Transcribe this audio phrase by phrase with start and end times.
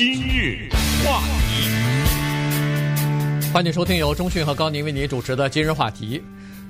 [0.00, 0.66] 今日
[1.04, 1.68] 话题，
[3.52, 6.22] 欢迎收听由中讯和高宁为您主持的今日话题。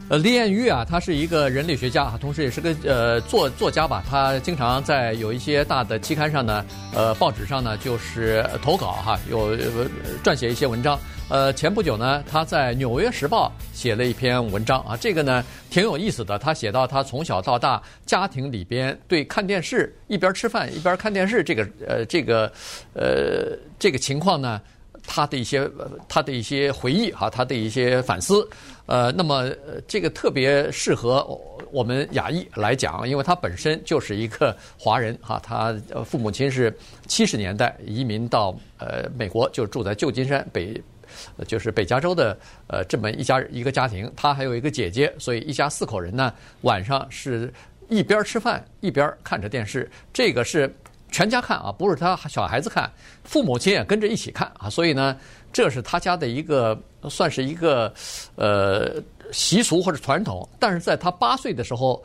[0.08, 4.02] 呃，李艳玉啊，他是一个人类学家，同时也是个呃作作家吧。
[4.10, 9.56] 他经常在有一些大的期刊上呢，呃，报纸上呢，就是投稿哈，有
[10.24, 10.98] 撰写一些文章。
[11.30, 16.36] 呃，前不久呢，他在《纽约时报》写了一篇文章啊，这个呢挺有意思的。
[16.36, 22.52] 他写到他从小到大家庭里边对看电视一边吃饭一边看电视这个呃这个
[22.94, 24.60] 呃这个情况呢。
[25.06, 25.68] 他的一些
[26.08, 28.46] 他的一些回忆哈，他的一些反思，
[28.84, 29.48] 呃，那么
[29.88, 31.26] 这个特别适合
[31.72, 35.74] 我们亚裔来讲，因为他本身就是一个华人哈，他
[36.04, 36.72] 父母亲是
[37.08, 40.80] 七十年代移民到呃美国，就住在旧金山北，
[41.46, 46.32] 就是北加州的呃这么一家一个家庭，他还有一个姐姐，所以一家四口人呢，
[46.62, 47.52] 晚上是
[47.88, 50.72] 一边吃饭一边看着电视，这个是。
[51.12, 52.88] 全家看啊，不是他小孩子看，
[53.24, 55.16] 父母亲也跟着一起看啊，所以呢，
[55.52, 57.92] 这是他家的一个算是一个
[58.36, 60.48] 呃习俗或者传统。
[60.60, 62.00] 但是在他八岁的时候，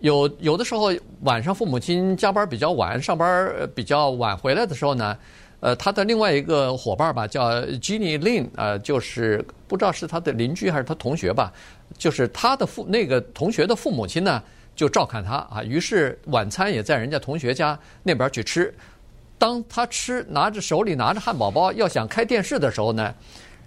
[0.00, 5.16] 有有的时候晚上父母亲加班比较晚，上班比较晚回来的时候呢，
[5.62, 11.50] 呃，他的另外一个伙伴吧，叫 Jenny Lin，呃，就是不知道是他的邻居还是他同学吧，
[11.96, 14.42] 就是他的父那个同学的父母亲呢。
[14.74, 18.74] 就照看他啊，于是晚餐也在人家同学家那边去吃。
[19.36, 23.14] 当他吃拿着手里拿着汉堡包要想开电视的时候呢，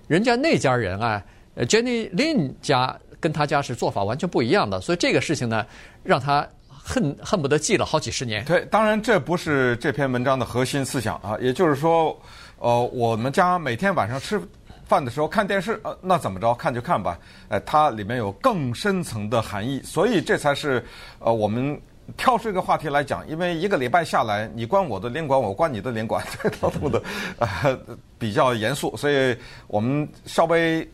[0.08, 1.24] 人家那家人啊
[1.58, 5.64] ，Jenny Lin 家跟他家是做法完全不一样的，所以这个事情呢，
[6.02, 6.46] 让他
[6.86, 8.46] 恨恨不得记了好几十年。
[8.46, 12.16] 对，当然这不是这篇文章的核心思想啊，也就是说，
[12.60, 14.40] 呃，我们家每天晚上吃。
[14.88, 16.54] 饭的时候看电视，呃，那怎么着？
[16.54, 17.18] 看就看吧。
[17.50, 20.86] 哎，它里面有更深层的含义，所以这才是
[21.18, 21.82] 呃我们
[22.16, 23.28] 挑这个话题来讲。
[23.28, 27.02] 因为一个礼拜下来，你关我的领馆，我关你的领馆，这套路的
[27.40, 27.76] 呃
[28.20, 30.88] 比较严肃，所以我们稍微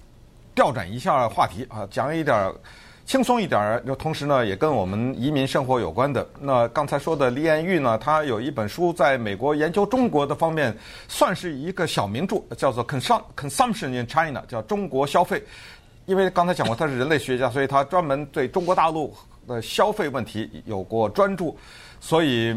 [0.56, 2.50] 调转一下话题啊，讲一点。
[3.06, 6.26] 轻松一点儿，就同时呢，也跟我们移民生活有关的。
[6.40, 10.74] 那刚才说的李彦玉呢，他有一本书在美国研究中国的方面，
[11.08, 15.44] 算是一个小名著，叫做《Consum Consumption in China》，叫中国消费。
[16.06, 19.14] 因为刚才讲过他是人类学家，所以他专门对中国大陆
[19.48, 21.58] 的消费问题有过专注，
[22.00, 22.56] 所以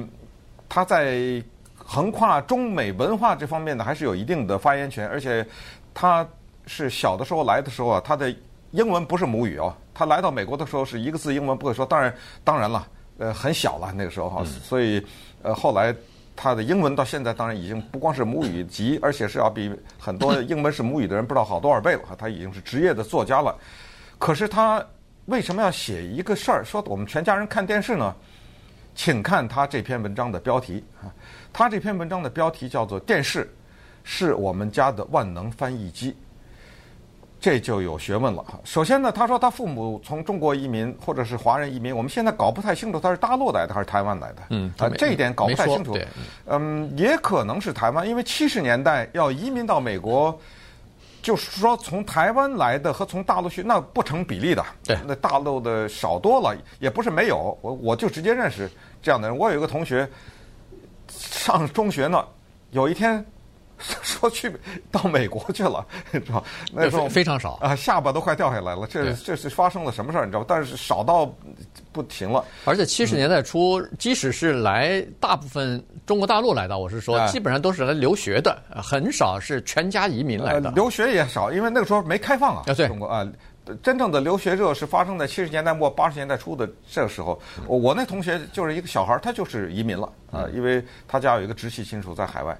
[0.69, 1.43] 他在
[1.77, 5.07] 横跨中美文化这方面呢，还是有一定的发言权。
[5.09, 5.45] 而且
[5.93, 6.27] 他
[6.67, 8.35] 是小的时候来的时候啊，他的
[8.71, 9.75] 英文不是母语哦。
[9.95, 12.13] 他来到美国的时候是一个字英文不会说，当然
[12.43, 12.87] 当然了，
[13.19, 15.01] 呃，很小了那个时候哈，嗯、所以
[15.43, 15.95] 呃后来
[16.35, 23.57] 他的英文到现在当然已经不光是母语级，而且是要比很多英文是母语的人不知道好多少倍了哈，他已经是职业的作家了。
[24.19, 24.85] 可是他
[25.27, 28.15] 为什么要写一个事儿，说我们全家人看电视呢？
[28.97, 31.11] 请看他这篇文章的标题啊，
[31.53, 33.53] 他这篇文章的标题叫做《电视
[34.05, 36.13] 是我们家的万能翻译机》。
[37.45, 38.43] 这就有学问了。
[38.65, 44.37] 首先呢，他说他父母从中国移民或者是华人移民，我们现在搞不太清楚他是大陆来的还是台湾来的。
[44.49, 45.95] 嗯，啊，这一点搞不太清楚。
[46.47, 50.35] 嗯，也可能是台湾，因为七十年代要移民到美国，
[51.21, 54.65] 就是说从台湾来的和从大陆去那不成比例的。
[54.83, 57.59] 对，那大陆的少多了，也不是没有。
[57.61, 58.71] 我我就直接认识
[59.03, 59.37] 这样的人。
[59.37, 60.09] 我有一个同学
[61.11, 62.25] 上中学呢，
[62.71, 63.23] 有一天。
[64.25, 64.51] 说去
[64.91, 66.43] 到美国去了，你知道？
[66.73, 68.87] 那时候非常少啊，下巴都快掉下来了。
[68.87, 70.25] 这这是发生了什么事儿？
[70.25, 70.45] 你知道？
[70.47, 71.31] 但是少到
[71.93, 72.43] 不行了。
[72.65, 80.71] 而且七十年代初，嗯、即使是来大部分中国大陆来的，我是说，哎、基本上都是来留学的，很少是全家移民来的。
[80.71, 82.63] 呃、留学也少，因为那个时候没开放啊。
[82.67, 83.29] 啊对中国啊，
[83.83, 87.39] 真正的留学热是发生在七十年代末八十年代初的这个时候。
[87.59, 92.59] 嗯、我那同学就是一个小孩，他就是移民了啊，因为他家有一个直系亲属在海外，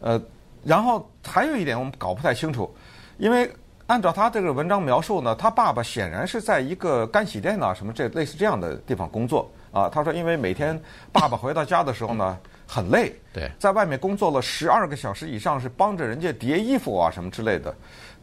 [0.00, 0.20] 呃。
[0.66, 2.74] 然后还有一点我们搞不太清楚，
[3.18, 3.48] 因为
[3.86, 9.88] 按照他这个文章描述呢，他爸爸显然是在一个干洗店啊什么这类似这样的地方工作啊。
[9.88, 10.76] 他说，因为每天
[11.12, 17.72] 爸爸回到家的时候呢很累，对，在外面工作了十二个小时以上，是帮着人家叠衣服啊什么之类的，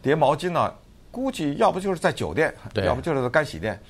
[0.02, 0.70] 叠毛巾呢，
[1.10, 3.80] 估计要不就是在酒店，对，要不就是在干洗店。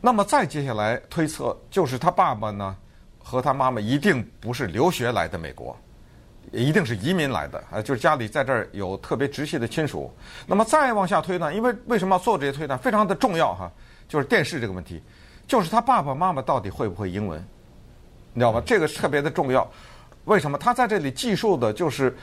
[0.00, 2.76] 那么再接下来推测，就是他爸爸呢
[3.18, 5.76] 和他妈妈一定不是留学来的美国。
[6.50, 10.12] 也一定是移民来的啊，就是家里在这儿有特别直系的亲属。
[10.46, 13.70] 那么再往下推断，因为为什么要做这些推断，非常的重要哈，
[14.08, 15.02] 就是电视这个问题，
[15.46, 17.42] 就是他爸爸妈妈到底会不会英文，
[18.34, 18.60] 你知道吧？
[18.66, 19.66] 这个特别的重要。
[20.24, 22.14] 为什么他在这里记述的就是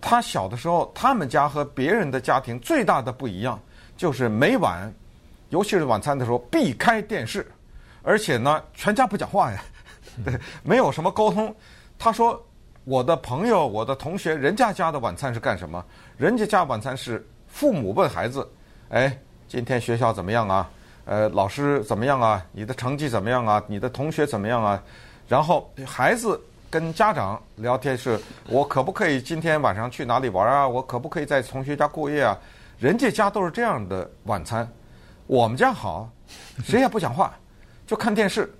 [0.00, 3.58] 他小的时候，他们家和别人的家庭最大的不一样，
[3.96, 4.92] 就是每晚，
[5.48, 7.50] 尤其是晚餐的时候避开电视，
[8.02, 9.60] 而且呢，全家不讲话呀，
[10.24, 11.52] 对，没有什么沟通。
[11.98, 12.40] 他说。
[12.84, 15.84] 我的朋友、我的同学，人家家的晚餐是干什么？
[16.16, 18.48] 人家家晚餐是父母问孩子
[18.90, 20.68] ：“哎，今天学校怎么样啊？
[21.04, 22.44] 呃，老师怎么样啊？
[22.50, 23.62] 你的成绩怎么样啊？
[23.68, 24.82] 你的同学怎么样啊？”
[25.28, 28.20] 然后孩子跟家长聊天是
[28.50, 30.66] ：“我可不可以今天晚上去哪里玩啊？
[30.66, 32.36] 我可不可以在同学家过夜啊？”
[32.80, 34.68] 人家家都是这样的晚餐，
[35.28, 36.10] 我们家好，
[36.64, 37.32] 谁也不讲话，
[37.86, 38.52] 就看电视。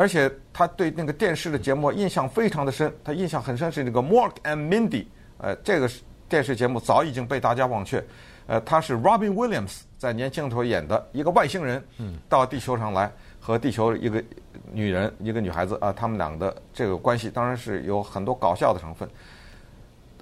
[0.00, 5.04] 而且他对那个电视的节目印象非常的深，他印象很深是那个 Mork and Mindy，
[5.36, 5.90] 呃，这个
[6.26, 8.02] 电视节目早已经被大家忘却。
[8.46, 11.84] 呃，他是 Robin Williams 在年轻的时候演的一个外星人，
[12.30, 14.24] 到地球上来和地球一个
[14.72, 19.06] 女人一个女孩子啊，他们俩的这个关系当然是有很多搞笑的成分。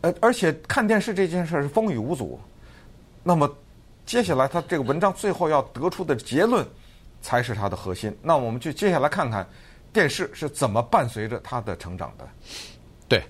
[0.01, 2.37] 呃，而且看电视这件事是风雨无阻。
[3.23, 3.49] 那么
[4.05, 6.67] 接下来他这个文章最后要得出的结论
[7.23, 8.13] 才是他的核心。
[8.21, 9.47] 那我们就接下来看看。
[9.93, 12.29] 电视是怎么伴随着他的成长的？
[13.09, 13.23] 对，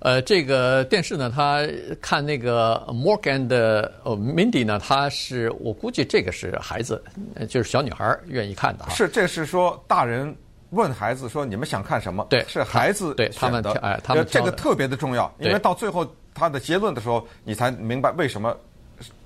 [0.00, 1.66] 呃，这个电视呢，他
[2.00, 7.02] 看那个 Morgan 的呃 Mindy 呢，他是我估计这个是孩子，
[7.48, 8.88] 就是小女孩愿意看的。
[8.90, 10.34] 是，这是说大人
[10.70, 18.56] 问孩子说：“你们想看什么？”对，是孩子对他们哎，他们这个特别的重要，因为到最后他的结论的时候，你才明白为什么。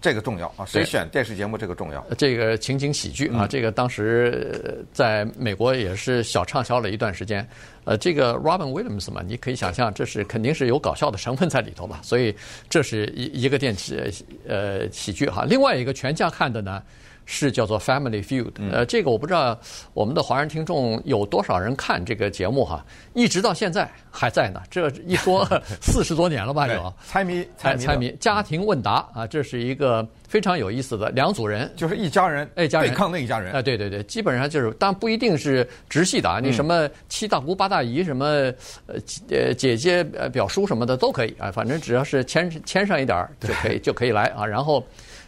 [0.01, 0.65] 这个重要啊！
[0.67, 2.05] 谁选电视节目这个重要？
[2.19, 7.47] 这个情景喜剧啊，嗯、这个当时在美国也是小畅销了一段时间。
[7.85, 12.01] 呃，这个 Robin Williams 嘛，你可以想象，这是肯定是有搞笑的成分在里头吧？
[12.03, 12.35] 所以
[12.69, 14.13] 这是一一个电视
[14.47, 15.45] 呃喜剧哈。
[15.45, 16.83] 另外一个全家看的呢。
[17.27, 19.59] 是叫做 Family Feud，呃，这个我不知道
[19.93, 22.85] 我们的华人听众有多少人看这个节目哈，
[23.15, 24.63] 一直到现在还在呢。
[24.71, 25.47] 这一说
[25.81, 26.69] 四十多年了吧？
[26.69, 26.95] 有。
[27.07, 32.91] 猜谜，猜猜谜，家庭问答啊，这是一个非常有意思的两组人，就是一家人，哎，家人。
[32.91, 38.97] 对抗那一家人，哎，对对对，基本上就是，但不一定是直系的啊，你什么七大姑八大姨，什么呃
[39.31, 44.85] 呃姐姐呃表叔什么的都可以啊，反正只要是牵牵上一点儿就可以就可以来啊，然后。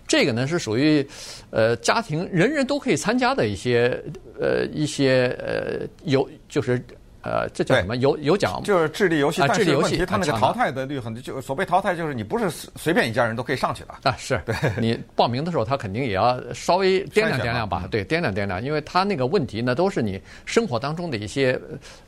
[0.07, 1.07] 这个呢是属于，
[1.51, 4.03] 呃，家庭人人都可以参加的一些，
[4.41, 6.81] 呃，一些呃有就是。
[7.27, 7.97] 呃，这叫什么？
[7.97, 9.43] 有有奖，就是智力游戏。
[9.43, 11.21] 啊，智力游戏，它那个淘汰的率很低。
[11.21, 14.15] 就所谓淘汰，就是你不是随便一家人都可以上去的啊。
[14.17, 17.89] 是，对 你报名的时候，他肯定也要稍微掂量掂量吧？
[17.91, 21.59] 对，掂量掂量，因为他那个问题呢，都是你生活当中的一些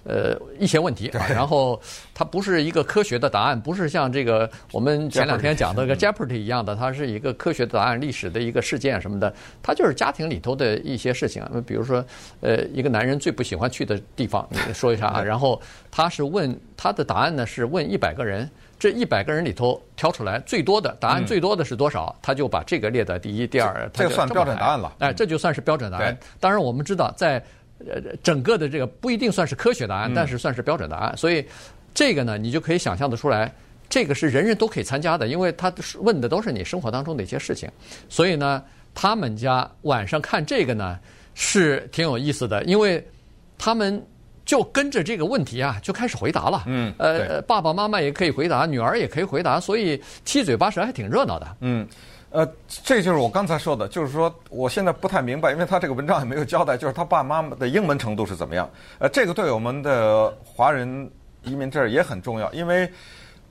[0.05, 1.27] 呃一些问题啊。
[1.29, 1.81] 然后
[2.15, 9.35] 它不是一个科学的答案，不是像这个我们前两天讲的这个 Jeopardy 一样的，它是一个科学的答案、历史的一个事件什么的。
[9.63, 11.45] 它就是家庭里头的一些事情。
[11.67, 12.05] 比如说，
[12.41, 15.08] 呃，一个男人最不喜欢去的地方，你说一下。
[15.09, 15.61] 啊，然后
[15.91, 23.91] 他是问他的答案呢，是问一百个人，这一百个人里头挑出来最多的答案最多的是多少，他就把这个列在第一、第二。
[23.93, 24.93] 这算标准答案了。
[24.99, 26.17] 哎，这就算是标准答案。
[26.39, 27.43] 当然，我们知道，在
[27.81, 31.17] 呃整个的这个不一定算是科学答案，但是算是标准答案。
[31.17, 31.45] 所以
[31.93, 33.53] 这个呢，你就可以想象得出来，
[33.89, 37.69] 这个是人人都可以参加的，因为他问的都是你生活当中的一些事情。
[38.09, 38.63] 所以呢，
[38.95, 40.99] 他们家晚上看这个呢
[41.35, 43.05] 是挺有意思的，因为
[43.59, 44.01] 他们。
[44.49, 46.63] 就跟着这个问题啊，就开始回答了。
[46.65, 51.57] 嗯，呃，爸爸妈妈也可以回答，女儿也可以回答，所以七嘴八舌还挺热闹的。
[51.61, 51.87] 嗯，
[52.31, 58.71] 呃，这就是我刚才说的，就是说我现在不太明白，因为他这个文章也没有交代，就是他爸妈妈的英文程度是怎么样。
[58.99, 61.11] 呃，这个对我们的华人
[61.43, 62.91] 移民这儿也很重要，因为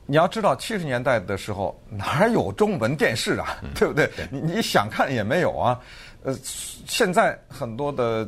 [0.07, 4.09] 你要知道，七十年代的时候哪有中文电视啊，嗯、对不对？
[4.31, 5.79] 你你想看也没有啊。
[6.23, 8.27] 呃，现在很多的。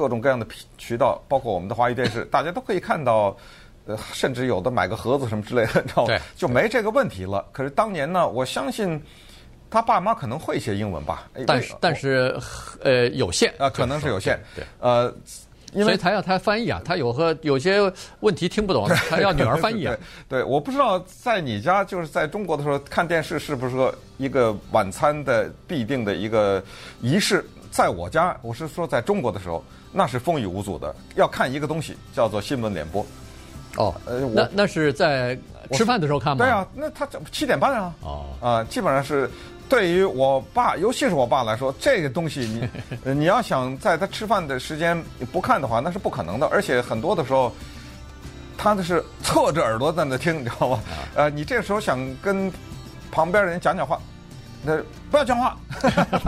[0.00, 0.46] 各种各样的
[0.78, 3.36] 渠道，包括我们的华语电视， 大家都可以看到，
[3.84, 6.18] 呃，甚至有的买个盒子什么之类的，你知道吗？
[6.34, 7.44] 就没这个问题了。
[7.52, 8.98] 可是当年呢，我相信
[9.68, 12.34] 他爸妈可能会一些英文吧，但是但是
[12.82, 14.40] 呃有限啊，可能是有限。
[14.56, 15.14] 对，呃，
[15.74, 17.80] 因为所以他要他翻译啊，他有和有些
[18.20, 19.94] 问题听不懂，他要女儿翻译啊。
[20.30, 26.62] 对，我不知道在你家就是在中国的时候看电视是不是说一个晚餐的必定的一个
[27.02, 27.44] 仪式？
[27.70, 29.62] 在我家，我是说在中国的时候。
[29.92, 33.04] 那是风雨无阻的，要看一个东西叫做新闻联播。
[33.76, 35.36] 哦，呃，那那是在
[35.72, 36.44] 吃饭的时候看吗？
[36.44, 37.92] 对啊，那他七点半啊。
[38.02, 38.26] 哦。
[38.40, 39.28] 啊，基本上是
[39.68, 42.70] 对于我爸，尤其是我爸来说，这个东西
[43.02, 44.96] 你 你要想在他吃饭的时间
[45.32, 46.46] 不看的话，那是不可能的。
[46.46, 47.52] 而且很多的时候，
[48.56, 50.80] 他那是侧着耳朵在那听，你知道吗？
[51.16, 52.48] 呃，你这时候想跟
[53.10, 54.00] 旁边的人讲讲话。
[54.62, 54.76] 那
[55.10, 55.56] 不要讲话，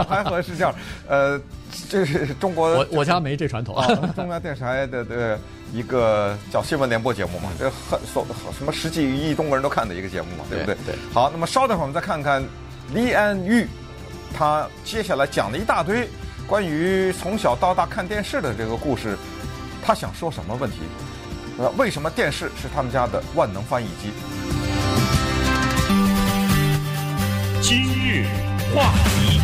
[0.08, 0.74] 还合适这样。
[1.08, 1.40] 呃，
[1.88, 3.86] 这是中国，我我家没这传统啊。
[4.16, 5.38] 中央电视台的的
[5.72, 10.74] 一个叫新闻联播节目嘛，这很所什么十几亿中国人都看的一个节目嘛，对不对？
[10.86, 10.94] 对。
[11.12, 12.42] 好，那么稍等会儿我们再看看
[12.94, 13.66] 李安玉，
[14.32, 16.08] 他接下来讲了一大堆
[16.46, 19.16] 关于从小到大看电视的这个故事，
[19.84, 20.78] 他想说什么问题？
[21.58, 24.10] 呃，为什么电视是他们家的万能翻译机？
[28.74, 29.38] 话题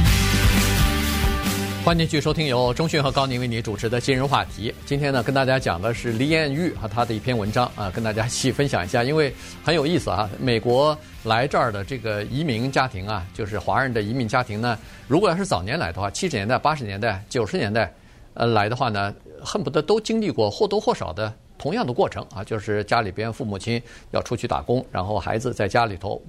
[1.85, 4.75] 欢迎继续收听由中讯和高宁为你主持的今日话题。
[4.85, 9.33] 今天呢，跟大家讲的是李彦玉和他的一篇文章啊，跟大家一起分享一下，因为
[9.63, 10.29] 很有意思啊。
[10.39, 17.93] 美国来这儿的这个移民家庭啊，就是华人的移民家庭呢，如果要是早年来的话，七十年代、八十年代、九十年代，
[18.35, 23.81] 呃，来的话呢，恨不得都经历过或多或少的同样的过程啊，就是家里边父母亲
[24.11, 26.21] 要出去打工，然后孩子在家里头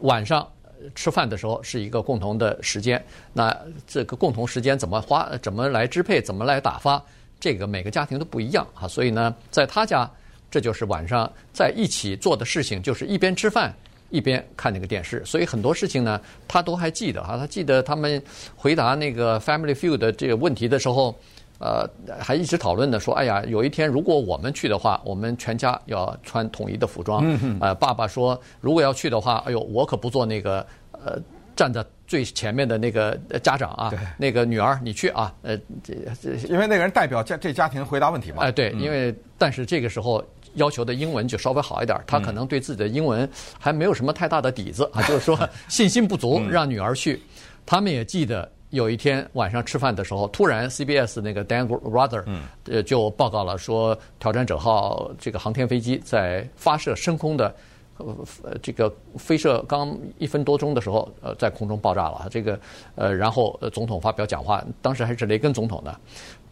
[0.00, 0.46] 晚上。
[0.94, 3.56] 吃饭的时候是一个共同的时间，那
[3.86, 7.02] 这个共同时间怎么花，怎么来支配，怎么来打发，
[7.38, 8.86] 这个每个家庭都不一样啊。
[8.88, 10.10] 所以呢，在他家，
[10.50, 13.74] 这就是晚上在一起做的事情，就是一边吃饭
[14.10, 15.24] 一边看那个电视。
[15.24, 17.36] 所以很多事情呢，他都还记得哈。
[17.36, 18.22] 他记得他们
[18.56, 21.14] 回答那个 Family Feud 的这个问题的时候。
[21.60, 21.86] 呃，
[22.18, 27.22] 还一直讨论的说，哎呀，有一天如果我们去的话，我们全家要穿统一的服装。
[27.60, 31.18] 呃，爸爸说，如果要去的话，哎呦，我可不做那个呃
[31.54, 38.38] 站在最前面的那个家长啊，那个女儿你去啊，呃，这这，因为那个人代表家这家庭回答问题嘛。
[38.42, 40.24] 哎，对，因为但是这个时候
[40.54, 45.38] 要求的英文就稍微好一点，他可能对自己的英文还没有什么太大的底子啊，就是说
[45.68, 47.20] 信心不足，让女儿去。
[47.66, 48.50] 他们也记得。
[48.70, 52.24] 有一天晚上吃饭的时候，突然 CBS 那个 Dan Rather
[52.64, 57.52] 呃就报告了说，挑战者号这个航天飞机在发射升空的
[57.96, 62.28] 呃这个飞射刚一分多钟的时候，呃在空中爆炸了。
[62.30, 62.58] 这个
[62.94, 65.92] 呃然后总统发表讲话，当时还是雷根总统呢，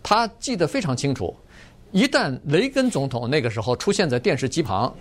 [0.02, 1.34] 他记得非常清楚。
[1.92, 4.92] 一旦雷根总统那个时候出现在电视机旁，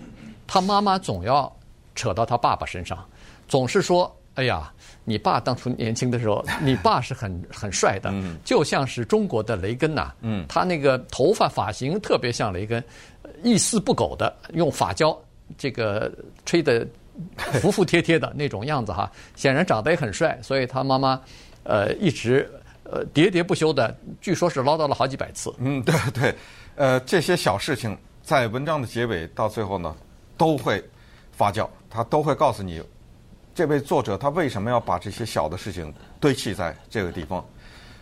[0.46, 1.52] 他妈妈总要
[1.96, 3.04] 扯到他爸爸身上，
[3.48, 4.14] 总是说。
[4.34, 4.72] 哎呀，
[5.08, 8.12] 你爸当初年轻的时候， 你爸是很很帅的，
[8.44, 10.12] 就像是中国的雷根呐。
[10.20, 12.84] 嗯，他那个头发发型特别像雷根，
[13.42, 15.18] 一丝不苟的用发胶
[15.56, 16.12] 这个
[16.44, 16.86] 吹得
[17.60, 21.18] 服服帖帖的 那种样子哈，显然长得也很帅，所以他妈妈
[21.64, 22.46] 呃一直
[22.84, 25.50] 呃喋喋不休的，据说是唠叨了好几百次。
[25.58, 26.34] 嗯， 对对，
[26.76, 29.96] 呃，这些小事情在文章的结尾到最后呢，
[30.36, 30.84] 都会
[31.32, 32.82] 发酵，他都会告诉你。
[33.58, 37.44] 这位作者他为什么要把这些小的事情堆砌在这个地方？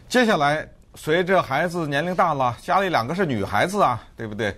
[0.06, 4.54] 接下来，随着孩子年龄大了，家里两个是女孩子啊，对不对？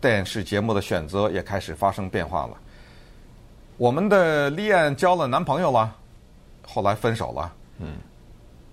[0.00, 2.56] 电视节目的选择也开始发生变化了。
[3.76, 5.94] 我们的丽艳交了男朋友了，
[6.66, 7.54] 后来分手了。
[7.78, 7.98] 嗯。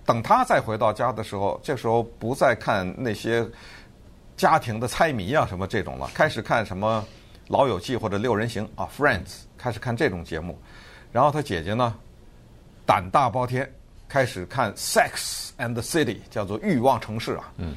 [0.04, 3.46] 等他再回到家的时候，这时候不再看那些
[4.36, 7.04] 家庭的猜谜啊什么这种了，开始看什么
[7.46, 9.20] 《老友记》或者《六人行》啊，《Friends》，
[9.56, 10.58] 开始看这种节目。
[11.16, 11.94] 然后他姐姐呢，
[12.84, 13.66] 胆大包天，
[14.06, 17.50] 开始看《Sex and the City》，叫做《欲望城市》啊。
[17.56, 17.74] 嗯，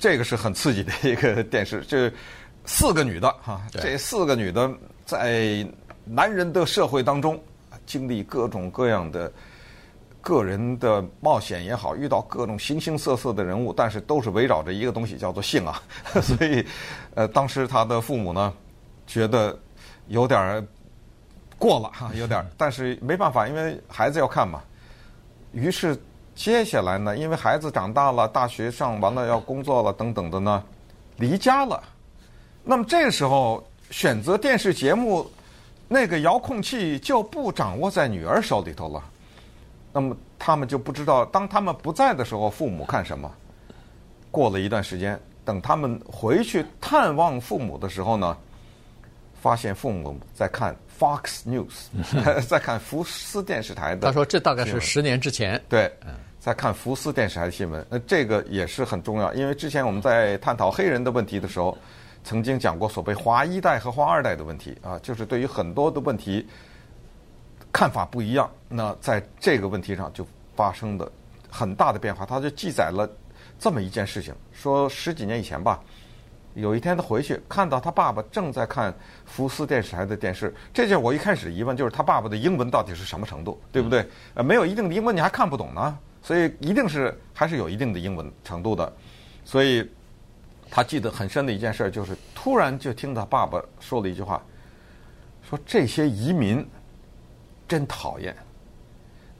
[0.00, 2.12] 这个是很刺激的一个电视，这
[2.64, 4.68] 四个女的哈，这四个女的
[5.06, 5.64] 在
[6.04, 7.40] 男人的社会当中
[7.86, 9.32] 经历各种各样的
[10.20, 15.80] 个人的冒险也好，遇到各种形形色色的人物，但是都是围绕着一个东西，叫做性啊。
[16.20, 16.66] 所以，
[17.14, 18.52] 呃，当时他的父母呢，
[19.06, 19.56] 觉得
[20.08, 20.66] 有点。
[21.60, 24.62] 过了哈，有点，但是没办法，因为孩子要看嘛。
[25.52, 25.94] 于是
[26.34, 30.64] 接下来呢，因为孩子长大了，大学上完了要工作了等等的呢，
[31.18, 31.82] 离家了。
[32.64, 35.30] 那么这个时候选择电视节目，
[35.86, 39.04] 那个遥控器就不掌握在女儿手里头了。
[39.92, 43.30] 那么他们就不知道，当他们不在的时候，父母看什么。
[44.30, 48.34] 过了一段时间，等他们回去探望父母的时候呢，
[49.42, 50.74] 发现父母在看。
[51.00, 51.88] Fox News
[52.46, 54.06] 在看福斯电视台的。
[54.06, 55.90] 他说：“这大概是十年之前。”对，
[56.38, 57.84] 在看福斯电视台的新闻。
[57.88, 61.76] 那这个也是很重要，因为之前我们在探讨黑人的问题的时候，
[62.22, 66.46] 曾经讲过所谓“华一代”和“华二代”的问题啊，就是对于很多的问题
[67.72, 68.50] 看法不一样。
[68.68, 71.10] 那在这个问题上就发生的
[71.50, 72.26] 很大的变化。
[72.26, 73.08] 他就记载了
[73.58, 75.80] 这么一件事情：说十几年以前吧。
[76.54, 78.92] 有一天他回去看到他爸爸正在看
[79.24, 84.04] 福斯电视台的电视，这就是我一开始疑问，就是他爸爸的英文到底是什么程度，对不对？
[84.34, 88.92] 呃，没有一定的英文你还看不懂呢，所以一定是还是有一定的英文程度的。
[89.44, 89.88] 所以
[90.68, 94.42] 他记得很深的一件事就是，突然就听到爸爸说了一句话，
[95.48, 96.68] 说这些移民
[97.68, 98.34] 真讨厌。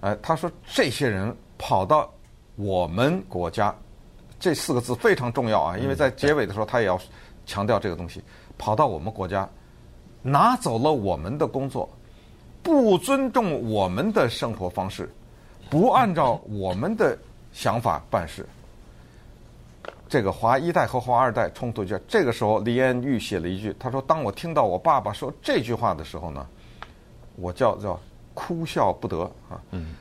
[0.00, 2.08] 呃，他说这些人跑到
[2.54, 3.74] 我们国家。
[4.40, 6.98] 这四个字非常重要啊，因为在结尾的时候，他也要
[7.46, 8.20] 强调这个东西。
[8.58, 9.48] 跑到我们国家，
[10.22, 11.88] 拿走了我们的工作，
[12.62, 15.08] 不尊重我们的生活方式，
[15.70, 17.16] 不按照我们的
[17.52, 18.44] 想法办事。
[20.08, 26.46] 这个华一代和华二代冲突就这个时候，李彦玉写了一句，他说：“当我听到我爸爸说这句话的时候呢，
[27.36, 27.98] 我叫叫
[28.34, 29.60] 哭笑不得啊。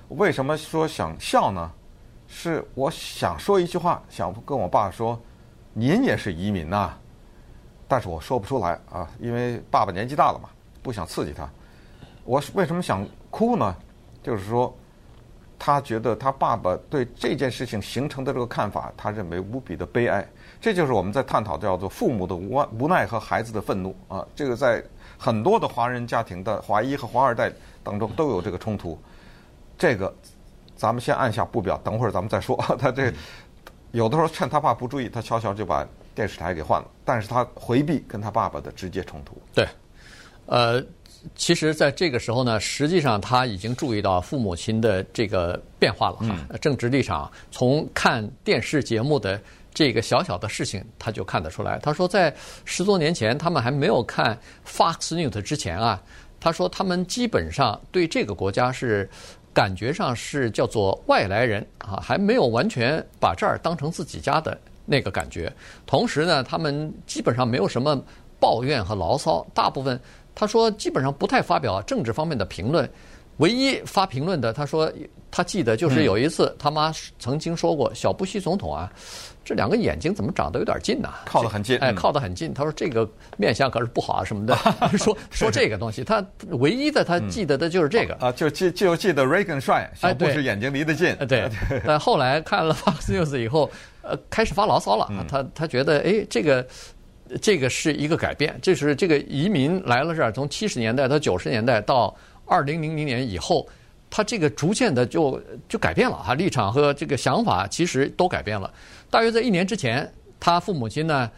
[0.10, 1.72] 为什么说想笑呢？
[2.30, 5.20] 是我想说一句话，想跟我爸说，
[5.74, 6.94] 您也是移民呐、
[7.88, 10.48] 但是我说不出来啊，因为爸爸年纪大了嘛，
[10.82, 11.50] 不想刺激他。
[12.24, 13.76] 我为什么想哭呢？
[14.24, 14.74] 就是说。
[15.62, 20.26] 他觉得他爸爸对这件事情形成的这个看法，他认为无比的悲哀。
[20.62, 24.26] 这就是我们在探讨叫做父母的无无奈和孩子的愤怒啊。
[24.34, 24.82] 这个在
[25.18, 27.52] 很多的华人家庭的华一和华二代
[27.84, 28.98] 当中都有这个冲突。
[29.78, 30.16] 这个
[30.80, 32.56] 咱们先按下不表，等会儿咱们再说。
[32.80, 33.14] 他这
[33.92, 36.88] 有的时候趁他爸不注意，他悄悄就把电视台给换了。
[37.04, 39.36] 但是他回避跟他爸爸的直接冲突。
[39.54, 39.68] 对，
[40.46, 40.82] 呃。
[41.36, 49.38] 其实，在这个时候呢，实际上他已经注意到父母亲的这个变化了哈，政治立场，从看电视节目的
[49.74, 51.78] 这个小小的事情，他就看得出来。
[51.80, 52.34] 他说，在
[52.64, 56.02] 十多年前，他们还没有看 Fox News 之前啊，
[56.40, 59.10] 他说他们基本上对这个国家是
[59.54, 65.52] 感觉上是叫做外来人啊，还没有完全把这儿当成自己家的那个感觉。
[65.86, 68.02] 同时呢，他们基本上没有什么
[68.40, 70.00] 抱怨和牢骚，大部分。
[70.36, 72.90] 他说基本上不太发表政治方面的评论，
[73.38, 74.90] 唯一发评论的，他说
[75.30, 78.90] 他记得就是有一次他妈曾经说过，小布希总统啊，
[79.50, 81.10] 这两个眼睛怎么长得有点近呢？
[81.26, 82.54] 靠得很近，哎，靠得很近。
[82.54, 84.56] 他说这个面相可是不好啊什么的，
[84.96, 91.16] 说说这个东西，他唯一的他记得的就是这个啊，就记就记得 Reagan 帅，小布什眼睛离得近。
[91.28, 91.50] 对，
[91.84, 93.72] 但后来看了 Fox News 以后，
[94.04, 95.10] 呃，开始发牢骚了。
[95.28, 96.64] 他他觉得哎这个。
[97.44, 102.12] 这个是一个改变，这是这个移民来了这儿，从七十年代到九十年代到
[102.48, 103.70] 二零零零年以后，
[104.10, 108.72] 他这个逐渐的就就改变了哈，立场和这个想法其实都改变了。
[109.10, 111.30] 大约在一年之前，他父母亲呢，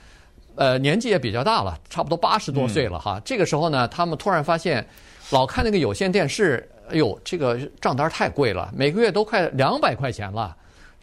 [0.55, 3.21] 呃，年纪也比较大了，差不多八十多岁了哈。
[3.25, 4.85] 这个时候呢，他们突然发现，
[5.31, 10.55] 老看那个有线电视，哎呦，这个账单太贵了，每个月都快两百块钱了，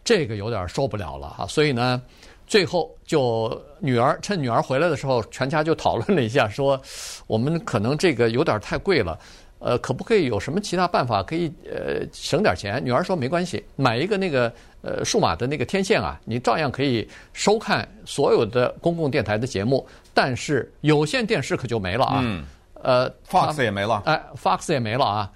[0.03, 1.45] 这个有点受不了了哈。
[1.47, 2.01] 所以呢。
[2.49, 6.81] 最后，就女儿趁女儿回来的时候，全家就讨论了一下，说
[7.27, 9.19] 我们可能这个有点太贵了，
[9.59, 12.83] 呃，可不可以有什么其他办法可以呃省点钱？
[12.83, 22.21] 女儿说没关系，买一个那个呃数码的那个天线啊，你照样可以收看所有的公共电台的节目，但是有线电视可就没了啊。
[22.23, 22.45] 嗯。
[22.81, 24.01] 呃，Fox 也没了。
[24.05, 25.29] 哎，Fox 也没了啊。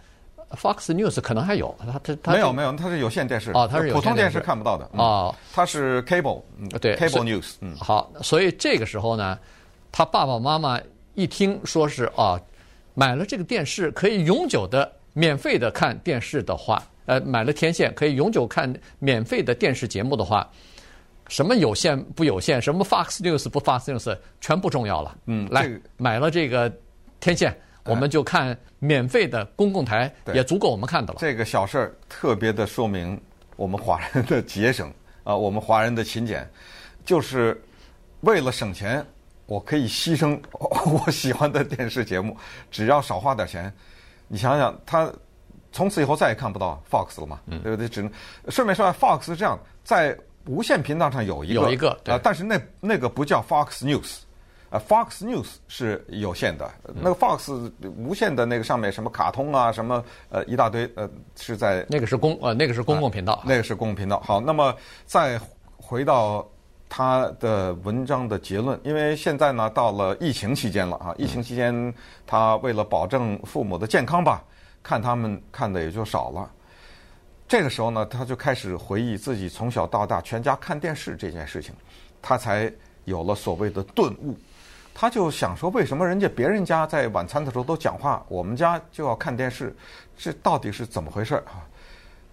[0.52, 6.42] Fox News 可能还有，它它它没有没有，它是有线电视哦，它是普通电视看不到的哦，它是 cable，
[6.80, 9.38] 对，cable news，嗯，好，所以这个时候呢，
[9.92, 10.80] 他爸爸妈妈
[11.16, 12.40] 一听说是啊，
[12.93, 20.49] 买了这个电视可以永久的免费的看电视的话，呃，买了天线可以永久看免费的电视节目的话，
[21.27, 26.71] 什么有线不有线，什么 Fox News 不 Fox News，全不重要了，嗯，来买了这个
[27.19, 27.56] 天线。
[27.86, 31.19] 我们就看免费的公共台，也足够我们看的了。
[31.19, 33.19] 这个小事儿特别的说明
[33.58, 34.89] 我们华人的节省
[35.25, 36.49] 啊，我们华人的勤俭，
[37.03, 37.62] 就是
[38.21, 39.06] 为了省钱，
[39.45, 40.39] 我可以牺牲
[41.06, 42.36] 我喜欢的电视节目，
[42.71, 43.71] 只要少花点钱。
[44.27, 45.12] 你想想，他
[45.71, 47.39] 从此以后再也看不到 Fox 了嘛？
[47.62, 47.88] 对不对？
[47.88, 48.12] 只能
[48.49, 54.19] 顺便说，Fox 是这样，在无线频道上有一个，有一个啊，但是那那个不叫 Fox News。
[54.69, 64.19] 啊，Fox News 是有限的，那个 Fox 无线的那个上面什么卡通啊，什么呃一大堆呃是在那个是公呃那个是公共频道，那个是公共频道。
[64.21, 64.75] 好，那么
[65.06, 65.39] 再
[65.77, 66.43] 回到
[66.95, 71.91] 他的文章的结论，因为现在呢到了疫情期间了啊，疫情期间
[72.27, 74.43] 他为了保证父母的健康吧，
[74.84, 76.47] 看他们看的也就少了。
[77.47, 81.73] 这个时候呢，他就开始回忆自己从小到大全家看电视这件事情，
[82.21, 82.71] 他才
[83.06, 84.38] 有了所谓的顿悟。
[84.93, 89.75] 他就想说，为什么人家别人家在晚餐的时候都讲话，我们家就要看电视，
[90.15, 91.65] 这到底是怎么回事啊？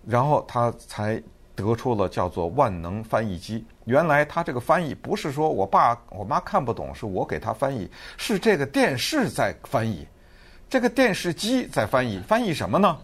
[0.07, 1.23] 然后他才
[1.61, 3.65] 得出了叫做万能翻译机。
[3.85, 10.07] 原来他这个翻译不是说我爸我妈看不懂，是我给他翻译，是这个电视在翻译，
[10.69, 12.99] 这个电视机在翻译，翻译什么呢？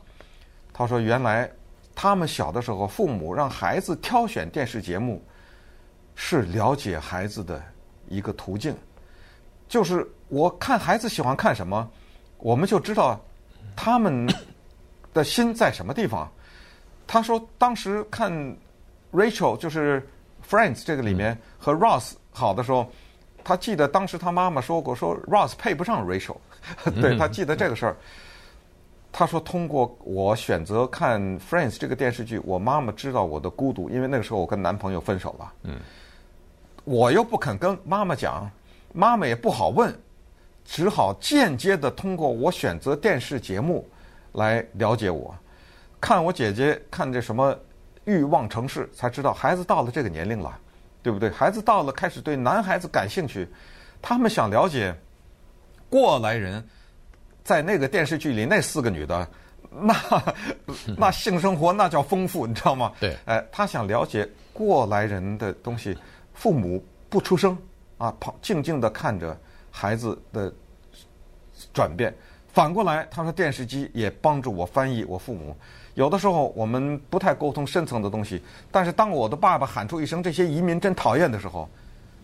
[0.72, 1.50] 他说，原来
[1.94, 5.22] 他们小的时候，父母让孩子挑选电视节目，
[6.14, 7.62] 是了解孩子的
[8.08, 8.74] 一个途径。
[9.68, 11.90] 就是我看孩子喜欢看什么，
[12.38, 13.20] 我们就知道
[13.74, 14.26] 他们
[15.12, 16.30] 的心在什么地方。
[17.06, 18.32] 他说当时看
[19.12, 20.06] Rachel 就是
[20.48, 22.90] Friends 这个里面和 Ross 好的时候，
[23.44, 26.36] 他记得当时他妈妈说过，说 Ross 配不上 Rachel，
[27.00, 27.96] 对，他记得这个事儿。
[29.12, 35.52] 他说通过我选择看 Friends 这个电视剧，我妈妈知道我的孤独，因为那个时候我跟男朋友分手了。
[35.62, 35.76] 嗯，
[36.84, 38.50] 我又不肯跟妈妈讲。
[38.92, 39.94] 妈妈也不好问，
[40.64, 43.86] 只好间接的通过我选择电视节目
[44.32, 45.34] 来了解我。
[46.00, 47.58] 看我姐姐看这什么
[48.04, 50.56] 欲望城市，才知道孩子到了这个年龄了，
[51.02, 51.30] 对不对？
[51.30, 53.48] 孩子到了开始对男孩子感兴趣，
[54.00, 54.94] 他们想了解
[55.88, 56.64] 过来人，
[57.42, 59.28] 在那个电视剧里那四个女的，
[59.70, 59.94] 那
[60.96, 62.92] 那性生活那叫丰富，你知道吗？
[63.00, 65.96] 对，哎，他想了解过来人的东西，
[66.34, 67.56] 父母不出声
[67.98, 69.36] 啊，旁静静地看着
[69.70, 70.52] 孩子的
[71.72, 72.14] 转变。
[72.52, 75.56] 反过来，他说电视机也帮助我翻译我父母。
[75.96, 81.66] 有的时候我们不太沟通深层的东西，但是当我的爸爸喊出一声“这些移民真讨厌”的时候，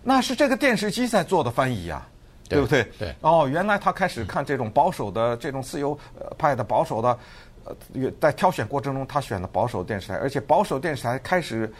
[0.02, 2.06] 那是这个电视机在做的翻译呀，
[2.50, 2.84] 对，对不对？
[2.98, 3.14] 对。
[3.22, 5.98] 哦，原来他开始看这种保守的、这种自由
[6.36, 7.18] 派的保守的，
[7.64, 7.74] 呃，
[8.20, 11.72] 在挑选过程中，他选了保守电视台，而且保守电视台开始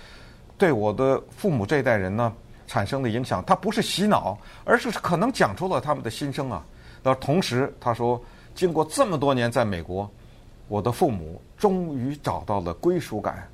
[0.57, 2.33] 对我的父母这一代人呢
[2.66, 6.64] 产生的影响，他不是洗脑，而是可能讲出了他们的心声啊。
[7.02, 8.18] 那同时他说。
[8.55, 10.07] 经过这么多年在美国，
[10.72, 13.46] 我的父母终于找到了归属感，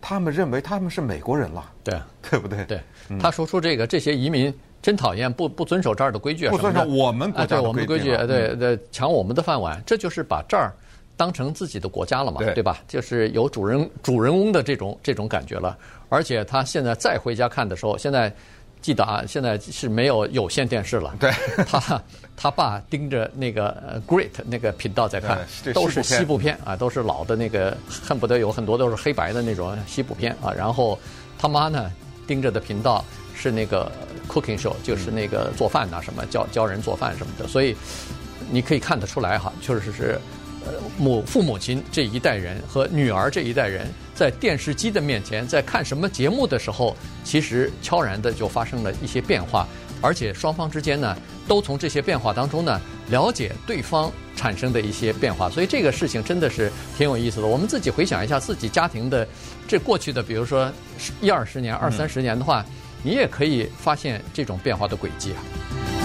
[0.00, 1.96] 他们认为他们是美国人了，对，
[2.28, 2.64] 对不对？
[2.64, 2.80] 对，
[3.20, 10.74] 他说出这个这些移民真讨厌，不不遵守这儿的规矩，不遵守我们国家的规矩，对我们规矩，对对，抢我们的饭碗，这就是把这儿
[11.16, 12.78] 当成自己的国家了嘛，对吧？
[12.88, 18.34] 就是有主人主人翁的这种这种感觉了，而且他现在再回家看的时候，现在。
[18.80, 21.14] 记得啊，现在是没有有线电视了。
[21.18, 21.30] 对，
[21.66, 22.02] 他
[22.36, 25.38] 他爸盯着那个 Great 那个频道在看，
[25.74, 30.52] 都是西部片啊，都是老的那个，恨不得有很多都是黑白的那种西部片啊。
[30.52, 30.98] 然后
[31.38, 31.90] 他妈呢
[32.26, 33.90] 盯着的频道是那个
[34.28, 37.46] Cooking Show，就是那个做饭呐什么教教人做饭什么的。
[37.46, 37.76] 所以
[38.50, 40.18] 你可以看得出来哈，确实是。
[40.98, 43.88] 母父母亲这一代人和女儿这一代人，
[44.18, 49.64] 在电视机的面前，在看什么节目的时候，其实悄然的就发生了一些变化，
[50.00, 57.46] 而且双方之间呢，都从这些变化当中呢，了解对方产生的一些变化，所以这个事情真的是挺有意思的。
[57.46, 59.24] 我们自己回想一下自己家庭的
[59.68, 60.68] 这过去的，比如说
[61.20, 62.66] 一二十年、二三十年的话，
[63.04, 65.97] 你也可以发现这种变化的轨迹啊。